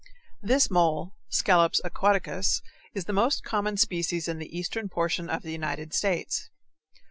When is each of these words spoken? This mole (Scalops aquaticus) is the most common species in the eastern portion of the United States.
This 0.41 0.71
mole 0.71 1.11
(Scalops 1.29 1.79
aquaticus) 1.85 2.63
is 2.95 3.05
the 3.05 3.13
most 3.13 3.43
common 3.43 3.77
species 3.77 4.27
in 4.27 4.39
the 4.39 4.49
eastern 4.57 4.89
portion 4.89 5.29
of 5.29 5.43
the 5.43 5.51
United 5.51 5.93
States. 5.93 6.49